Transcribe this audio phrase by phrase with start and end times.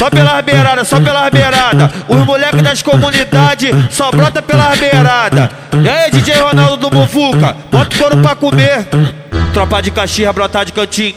[0.00, 0.42] só pelas
[1.30, 1.90] beiradas.
[2.08, 5.50] Os moleques das comunidades só brota pelas beiradas.
[5.82, 8.88] E aí, DJ Ronaldo do Mufuca, bota o couro pra comer.
[9.52, 11.14] Tropa de Caxias, brotar de cantinho.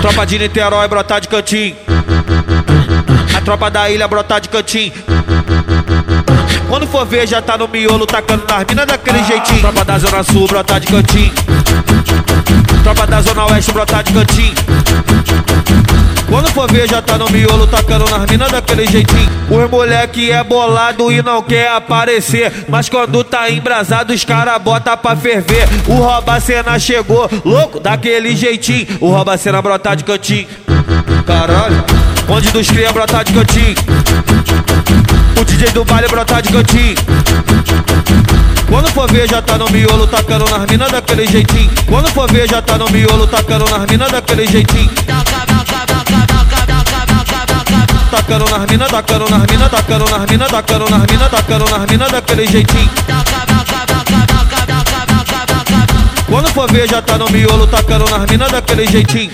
[0.00, 1.76] Tropa de Niterói, brotar de cantinho.
[3.36, 4.92] A tropa da ilha, brotar de cantinho.
[6.68, 9.60] Quando for ver, já tá no miolo, tacando nas minas daquele jeitinho.
[9.60, 11.32] Tropa da Zona Sul, brotar de cantinho.
[12.82, 14.54] Tropa da Zona Oeste, brotar de cantinho.
[16.28, 19.30] Quando for ver, já tá no miolo, tacando nas minas daquele jeitinho.
[19.48, 22.52] Os moleque é bolado e não quer aparecer.
[22.68, 25.68] Mas quando tá embrasado, os cara bota pra ferver.
[25.86, 28.86] O rouba cena chegou, louco, daquele jeitinho.
[29.00, 30.48] O rouba cena brotar de cantinho.
[31.24, 31.84] Caralho,
[32.28, 33.74] onde dos cria brotar de cantinho.
[35.40, 36.96] O DJ do baile brotar de cantinho.
[38.68, 41.70] Quando for ver, já tá no miolo, tacando nas minas daquele jeitinho.
[41.86, 44.90] Quando for ver, já tá no miolo, tacando nas minas daquele jeitinho.
[48.16, 52.10] Tacando nas minas, tacando nas minas, tacando nas minas, tacando nas minas, tacando nas minas
[52.10, 52.90] daquele jeitinho.
[56.26, 59.32] Quando for ver, já tá no miolo, tacando nas minas daquele jeitinho.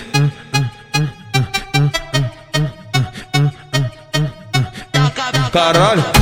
[5.53, 6.22] Caralho.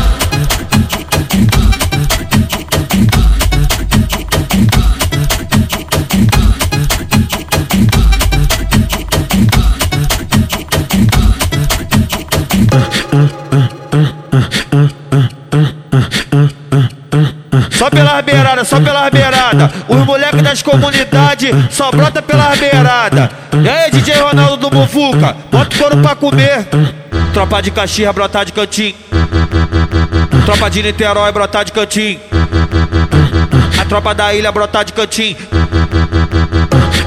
[17.70, 19.70] Só pelas beiradas, só pelas beiradas.
[19.88, 23.30] Os moleques das comunidades só brota pelas beiradas.
[23.62, 26.68] E aí, DJ Ronaldo do Mufuca, bota o couro pra comer.
[27.32, 28.94] Tropa de Caxias, brotar de cantinho.
[30.44, 32.20] Tropa de Niterói, brotar de cantinho.
[33.80, 35.36] A tropa da ilha, brotar de cantinho.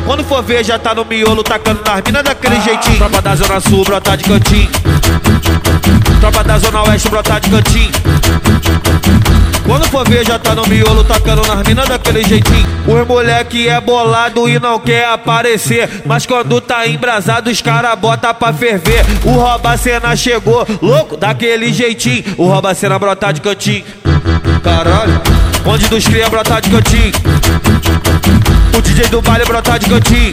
[0.06, 2.98] Quando for ver, já tá no miolo, tacando nas minas daquele jeitinho.
[2.98, 4.70] Tropa da Zona Sul, brotar de cantinho.
[6.20, 7.92] Tropa da Zona Oeste, brotar de cantinho.
[9.66, 12.68] Quando for ver, já tá no miolo, tacando nas minas daquele jeitinho.
[12.86, 15.90] Os moleque é bolado e não quer aparecer.
[16.06, 19.06] Mas quando tá embrasado, os cara bota pra ferver.
[19.24, 22.24] O rouba cena chegou, louco, daquele jeitinho.
[22.38, 23.86] O rouba cena brotar de cantinho.
[24.62, 25.22] Caralho,
[25.66, 27.14] onde dos cria brotar de cantinho.
[28.76, 30.32] O DJ do baile brotar de cantinho.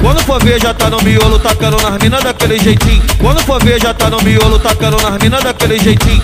[0.00, 3.02] Quando for ver, já tá no miolo, tacando nas minas daquele jeitinho.
[3.18, 6.22] Quando for ver, já tá no miolo, tacando nas minas daquele jeitinho.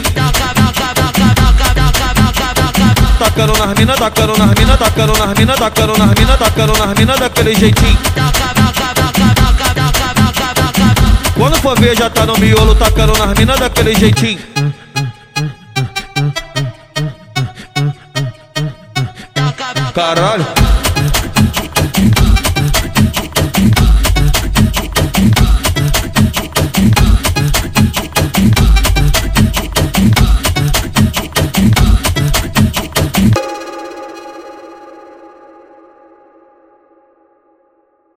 [3.18, 7.18] Tacando nas minas, tacando nas minas, tacando nas minas, tacando nas minas, tacando nas minas
[7.18, 7.98] daquele jeitinho.
[11.36, 14.38] Quando for ver, já tá no miolo, tacando nas minas daquele jeitinho.
[19.94, 20.73] Caralho.